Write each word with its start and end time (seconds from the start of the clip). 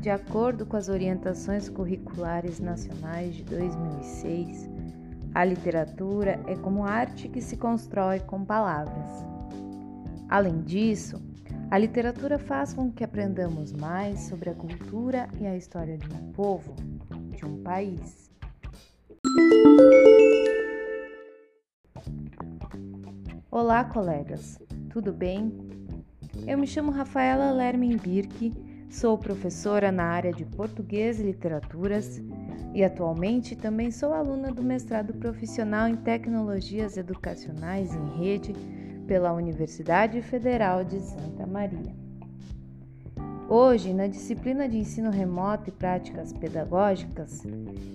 De 0.00 0.08
acordo 0.08 0.64
com 0.64 0.78
as 0.78 0.88
orientações 0.88 1.68
curriculares 1.68 2.58
nacionais 2.58 3.34
de 3.34 3.44
2006, 3.44 4.66
a 5.34 5.44
literatura 5.44 6.40
é 6.46 6.56
como 6.56 6.86
arte 6.86 7.28
que 7.28 7.42
se 7.42 7.54
constrói 7.58 8.18
com 8.20 8.42
palavras. 8.42 9.10
Além 10.26 10.62
disso, 10.62 11.20
a 11.70 11.76
literatura 11.76 12.38
faz 12.38 12.72
com 12.72 12.90
que 12.90 13.04
aprendamos 13.04 13.74
mais 13.74 14.20
sobre 14.20 14.48
a 14.48 14.54
cultura 14.54 15.28
e 15.38 15.46
a 15.46 15.54
história 15.54 15.98
de 15.98 16.08
um 16.14 16.32
povo, 16.32 16.74
de 17.36 17.44
um 17.44 17.62
país. 17.62 18.30
Olá, 23.50 23.84
colegas, 23.84 24.58
tudo 24.88 25.12
bem? 25.12 25.52
Eu 26.46 26.56
me 26.56 26.66
chamo 26.66 26.90
Rafaela 26.90 27.52
Lermin 27.52 27.98
Birk, 27.98 28.69
sou 28.90 29.16
professora 29.16 29.92
na 29.92 30.04
área 30.04 30.32
de 30.32 30.44
Português 30.44 31.20
e 31.20 31.22
Literaturas 31.22 32.20
e 32.74 32.82
atualmente 32.82 33.54
também 33.54 33.90
sou 33.90 34.12
aluna 34.12 34.52
do 34.52 34.62
mestrado 34.62 35.14
profissional 35.14 35.88
em 35.88 35.96
Tecnologias 35.96 36.96
Educacionais 36.96 37.94
em 37.94 38.18
Rede 38.18 38.52
pela 39.06 39.32
Universidade 39.32 40.20
Federal 40.22 40.84
de 40.84 41.00
Santa 41.00 41.46
Maria. 41.46 41.94
Hoje, 43.48 43.92
na 43.92 44.06
disciplina 44.06 44.68
de 44.68 44.78
ensino 44.78 45.10
remoto 45.10 45.70
e 45.70 45.72
práticas 45.72 46.32
pedagógicas, 46.32 47.42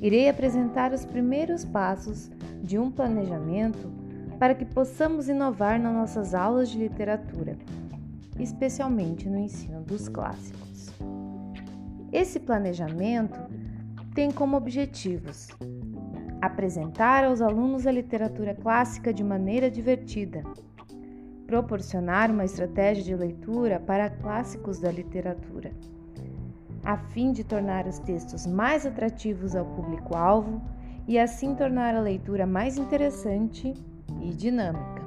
irei 0.00 0.28
apresentar 0.28 0.92
os 0.92 1.04
primeiros 1.04 1.64
passos 1.64 2.30
de 2.62 2.78
um 2.78 2.90
planejamento 2.90 3.90
para 4.38 4.54
que 4.54 4.64
possamos 4.64 5.28
inovar 5.28 5.80
nas 5.80 5.92
nossas 5.92 6.34
aulas 6.34 6.68
de 6.68 6.78
literatura, 6.78 7.58
especialmente 8.38 9.28
no 9.28 9.38
ensino 9.38 9.82
dos 9.82 10.08
clássicos. 10.08 10.79
Esse 12.12 12.40
planejamento 12.40 13.38
tem 14.14 14.30
como 14.30 14.56
objetivos 14.56 15.48
apresentar 16.40 17.24
aos 17.24 17.40
alunos 17.40 17.86
a 17.86 17.92
literatura 17.92 18.54
clássica 18.54 19.12
de 19.12 19.22
maneira 19.22 19.70
divertida, 19.70 20.42
proporcionar 21.46 22.30
uma 22.30 22.44
estratégia 22.44 23.04
de 23.04 23.14
leitura 23.14 23.78
para 23.78 24.08
clássicos 24.08 24.80
da 24.80 24.90
literatura, 24.90 25.72
a 26.82 26.96
fim 26.96 27.32
de 27.32 27.44
tornar 27.44 27.86
os 27.86 27.98
textos 27.98 28.46
mais 28.46 28.86
atrativos 28.86 29.54
ao 29.54 29.66
público-alvo 29.66 30.62
e 31.06 31.18
assim 31.18 31.54
tornar 31.54 31.94
a 31.94 32.00
leitura 32.00 32.46
mais 32.46 32.78
interessante 32.78 33.74
e 34.22 34.30
dinâmica. 34.30 35.00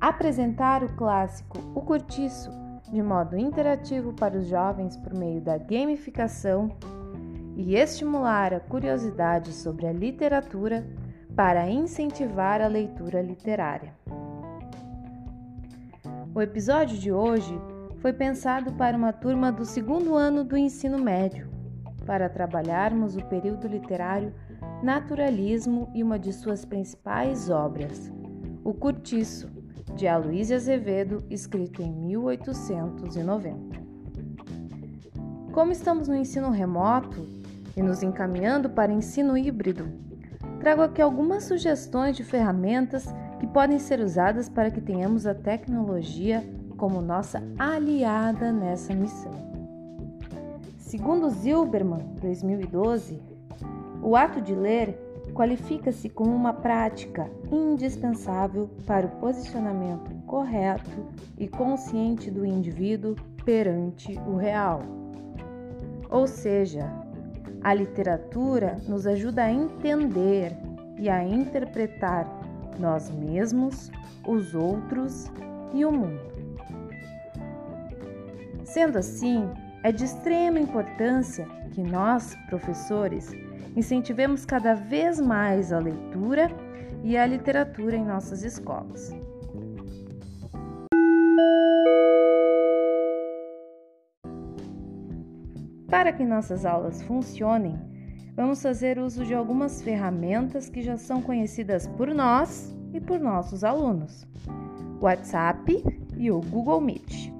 Apresentar 0.00 0.82
o 0.84 0.88
clássico 0.96 1.58
O 1.74 1.82
Curtiço 1.82 2.59
de 2.90 3.02
modo 3.02 3.36
interativo 3.36 4.12
para 4.12 4.36
os 4.36 4.46
jovens 4.46 4.96
por 4.96 5.14
meio 5.14 5.40
da 5.40 5.56
gamificação 5.56 6.76
e 7.56 7.76
estimular 7.76 8.52
a 8.52 8.60
curiosidade 8.60 9.52
sobre 9.52 9.86
a 9.86 9.92
literatura 9.92 10.86
para 11.36 11.70
incentivar 11.70 12.60
a 12.60 12.66
leitura 12.66 13.22
literária. 13.22 13.94
O 16.34 16.40
episódio 16.40 16.98
de 16.98 17.12
hoje 17.12 17.58
foi 17.98 18.12
pensado 18.12 18.72
para 18.72 18.96
uma 18.96 19.12
turma 19.12 19.52
do 19.52 19.64
segundo 19.64 20.14
ano 20.14 20.42
do 20.42 20.56
ensino 20.56 20.98
médio, 20.98 21.48
para 22.06 22.28
trabalharmos 22.28 23.16
o 23.16 23.24
período 23.26 23.68
literário 23.68 24.32
Naturalismo 24.82 25.90
e 25.94 26.02
uma 26.02 26.18
de 26.18 26.32
suas 26.32 26.64
principais 26.64 27.50
obras, 27.50 28.10
O 28.64 28.72
Curtiço, 28.72 29.59
de 29.94 30.06
Aloysio 30.08 30.56
Azevedo, 30.56 31.24
escrito 31.30 31.82
em 31.82 31.92
1890. 31.92 33.80
Como 35.52 35.72
estamos 35.72 36.08
no 36.08 36.14
ensino 36.14 36.50
remoto 36.50 37.26
e 37.76 37.82
nos 37.82 38.02
encaminhando 38.02 38.70
para 38.70 38.92
ensino 38.92 39.36
híbrido, 39.36 39.86
trago 40.60 40.82
aqui 40.82 41.02
algumas 41.02 41.44
sugestões 41.44 42.16
de 42.16 42.24
ferramentas 42.24 43.06
que 43.38 43.46
podem 43.46 43.78
ser 43.78 44.00
usadas 44.00 44.48
para 44.48 44.70
que 44.70 44.80
tenhamos 44.80 45.26
a 45.26 45.34
tecnologia 45.34 46.44
como 46.76 47.02
nossa 47.02 47.42
aliada 47.58 48.52
nessa 48.52 48.94
missão. 48.94 49.32
Segundo 50.78 51.30
Zilberman, 51.30 52.14
2012, 52.20 53.20
o 54.02 54.16
ato 54.16 54.40
de 54.40 54.54
ler 54.54 54.98
qualifica-se 55.30 56.08
como 56.08 56.34
uma 56.34 56.52
prática 56.52 57.30
indispensável 57.50 58.68
para 58.86 59.06
o 59.06 59.10
posicionamento 59.20 60.10
correto 60.26 61.06
e 61.38 61.48
consciente 61.48 62.30
do 62.30 62.44
indivíduo 62.44 63.16
perante 63.44 64.18
o 64.26 64.36
real. 64.36 64.82
Ou 66.08 66.26
seja, 66.26 66.90
a 67.62 67.74
literatura 67.74 68.76
nos 68.88 69.06
ajuda 69.06 69.44
a 69.44 69.52
entender 69.52 70.56
e 70.98 71.08
a 71.08 71.22
interpretar 71.22 72.26
nós 72.78 73.10
mesmos, 73.10 73.90
os 74.26 74.54
outros 74.54 75.30
e 75.72 75.84
o 75.84 75.92
mundo. 75.92 76.30
Sendo 78.64 78.98
assim, 78.98 79.48
é 79.82 79.90
de 79.90 80.04
extrema 80.04 80.58
importância 80.58 81.46
que 81.72 81.82
nós, 81.82 82.36
professores, 82.48 83.32
incentivemos 83.76 84.44
cada 84.44 84.74
vez 84.74 85.20
mais 85.20 85.72
a 85.72 85.78
leitura 85.78 86.50
e 87.02 87.16
a 87.16 87.26
literatura 87.26 87.96
em 87.96 88.04
nossas 88.04 88.42
escolas. 88.42 89.14
Para 95.88 96.12
que 96.12 96.24
nossas 96.24 96.64
aulas 96.64 97.02
funcionem, 97.02 97.76
vamos 98.36 98.62
fazer 98.62 98.98
uso 98.98 99.24
de 99.24 99.34
algumas 99.34 99.82
ferramentas 99.82 100.68
que 100.68 100.82
já 100.82 100.96
são 100.96 101.20
conhecidas 101.20 101.86
por 101.88 102.14
nós 102.14 102.74
e 102.92 103.00
por 103.00 103.18
nossos 103.18 103.64
alunos: 103.64 104.26
o 105.00 105.04
WhatsApp 105.04 105.82
e 106.16 106.30
o 106.30 106.40
Google 106.40 106.80
Meet. 106.80 107.32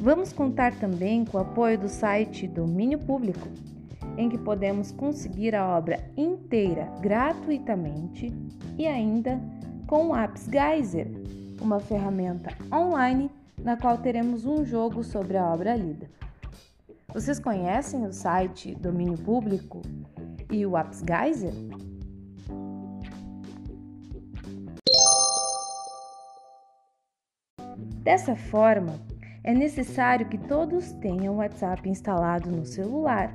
Vamos 0.00 0.32
contar 0.32 0.74
também 0.74 1.24
com 1.24 1.38
o 1.38 1.40
apoio 1.40 1.78
do 1.78 1.88
site 1.88 2.48
Domínio 2.48 2.98
Público, 2.98 3.48
em 4.16 4.28
que 4.28 4.38
podemos 4.38 4.92
conseguir 4.92 5.54
a 5.54 5.66
obra 5.76 6.00
inteira 6.16 6.88
gratuitamente 7.00 8.32
e 8.78 8.86
ainda 8.86 9.40
com 9.86 10.08
o 10.08 10.16
Apps 10.16 10.48
Geyser, 10.50 11.08
uma 11.60 11.80
ferramenta 11.80 12.50
online 12.72 13.30
na 13.62 13.76
qual 13.76 13.98
teremos 13.98 14.44
um 14.44 14.64
jogo 14.64 15.02
sobre 15.02 15.36
a 15.36 15.46
obra 15.46 15.74
lida. 15.76 16.08
Vocês 17.12 17.38
conhecem 17.38 18.04
o 18.04 18.12
site 18.12 18.74
Domínio 18.74 19.16
Público 19.18 19.82
e 20.50 20.66
o 20.66 20.76
Apps 20.76 21.02
Geyser? 21.06 21.52
Dessa 28.02 28.36
forma, 28.36 29.00
é 29.42 29.54
necessário 29.54 30.28
que 30.28 30.36
todos 30.36 30.92
tenham 30.94 31.34
o 31.34 31.36
WhatsApp 31.38 31.88
instalado 31.88 32.50
no 32.50 32.66
celular 32.66 33.34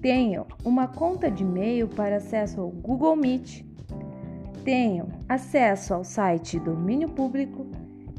Tenham 0.00 0.46
uma 0.64 0.86
conta 0.86 1.28
de 1.28 1.42
e-mail 1.42 1.88
para 1.88 2.16
acesso 2.16 2.60
ao 2.60 2.68
Google 2.68 3.16
Meet. 3.16 3.64
Tenham 4.64 5.08
acesso 5.28 5.92
ao 5.92 6.04
site 6.04 6.60
Domínio 6.60 7.08
Público 7.08 7.66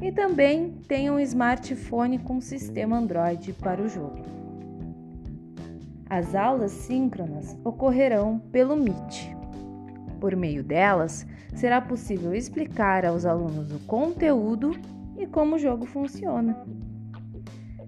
e 0.00 0.10
também 0.10 0.72
tenham 0.88 1.16
um 1.16 1.20
smartphone 1.20 2.18
com 2.18 2.40
sistema 2.40 2.96
Android 2.96 3.52
para 3.52 3.80
o 3.80 3.88
jogo. 3.88 4.18
As 6.10 6.34
aulas 6.34 6.72
síncronas 6.72 7.56
ocorrerão 7.62 8.40
pelo 8.50 8.74
Meet. 8.74 9.36
Por 10.18 10.34
meio 10.34 10.64
delas, 10.64 11.24
será 11.54 11.80
possível 11.80 12.34
explicar 12.34 13.06
aos 13.06 13.24
alunos 13.24 13.70
o 13.70 13.78
conteúdo 13.80 14.72
e 15.16 15.26
como 15.26 15.54
o 15.54 15.58
jogo 15.58 15.86
funciona. 15.86 16.60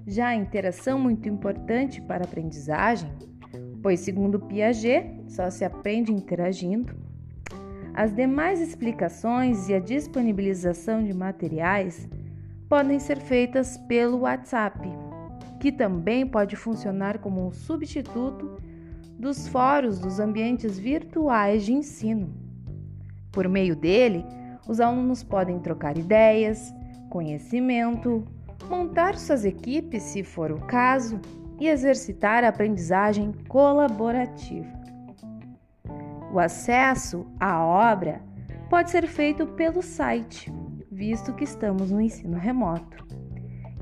Já 0.06 0.28
a 0.28 0.36
interação 0.36 0.98
muito 0.98 1.28
importante 1.28 2.00
para 2.00 2.22
a 2.22 2.26
aprendizagem 2.26 3.10
pois, 3.82 4.00
segundo 4.00 4.38
Piaget, 4.38 5.24
só 5.28 5.50
se 5.50 5.64
aprende 5.64 6.12
interagindo. 6.12 6.94
As 7.94 8.14
demais 8.14 8.60
explicações 8.60 9.68
e 9.68 9.74
a 9.74 9.78
disponibilização 9.78 11.02
de 11.02 11.12
materiais 11.12 12.08
podem 12.68 12.98
ser 12.98 13.18
feitas 13.18 13.76
pelo 13.88 14.20
WhatsApp, 14.20 14.88
que 15.58 15.72
também 15.72 16.26
pode 16.26 16.54
funcionar 16.56 17.18
como 17.18 17.46
um 17.46 17.50
substituto 17.50 18.60
dos 19.18 19.48
fóruns 19.48 19.98
dos 19.98 20.20
ambientes 20.20 20.78
virtuais 20.78 21.64
de 21.64 21.72
ensino. 21.72 22.32
Por 23.32 23.48
meio 23.48 23.76
dele, 23.76 24.24
os 24.68 24.80
alunos 24.80 25.22
podem 25.22 25.58
trocar 25.58 25.98
ideias, 25.98 26.72
conhecimento, 27.10 28.24
montar 28.68 29.18
suas 29.18 29.44
equipes 29.44 30.02
se 30.04 30.22
for 30.22 30.52
o 30.52 30.60
caso 30.60 31.20
e 31.60 31.68
exercitar 31.68 32.42
a 32.42 32.48
aprendizagem 32.48 33.32
colaborativa. 33.46 34.80
O 36.32 36.38
acesso 36.38 37.26
à 37.38 37.62
obra 37.62 38.22
pode 38.70 38.90
ser 38.90 39.06
feito 39.06 39.46
pelo 39.46 39.82
site, 39.82 40.52
visto 40.90 41.34
que 41.34 41.44
estamos 41.44 41.90
no 41.90 42.00
ensino 42.00 42.38
remoto. 42.38 43.04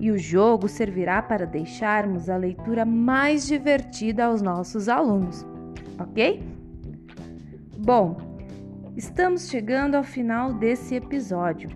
e 0.00 0.12
o 0.12 0.18
jogo 0.18 0.68
servirá 0.68 1.20
para 1.20 1.44
deixarmos 1.44 2.30
a 2.30 2.36
leitura 2.36 2.84
mais 2.84 3.46
divertida 3.46 4.26
aos 4.26 4.40
nossos 4.40 4.88
alunos, 4.88 5.44
ok? 5.98 6.40
Bom, 7.76 8.16
estamos 8.96 9.48
chegando 9.48 9.96
ao 9.96 10.04
final 10.04 10.54
desse 10.54 10.94
episódio. 10.94 11.70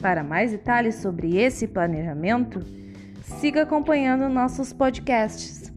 Para 0.00 0.24
mais 0.24 0.50
detalhes 0.50 0.94
sobre 0.96 1.36
esse 1.36 1.68
planejamento, 1.68 2.60
siga 3.22 3.62
acompanhando 3.62 4.28
nossos 4.28 4.72
podcasts. 4.72 5.72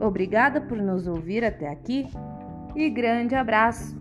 Obrigada 0.00 0.60
por 0.60 0.78
nos 0.78 1.06
ouvir 1.06 1.44
até 1.44 1.68
aqui 1.68 2.06
e 2.74 2.88
grande 2.88 3.34
abraço! 3.34 3.98